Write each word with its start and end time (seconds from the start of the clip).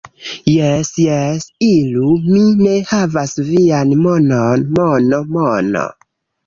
Jes, 0.51 0.89
jes. 1.03 1.45
Iru, 1.67 2.07
mi 2.31 2.41
ne 2.63 2.73
havas 2.93 3.37
vian 3.51 3.95
monon. 4.07 4.69
Mono, 4.81 5.23
mono.. 5.39 5.89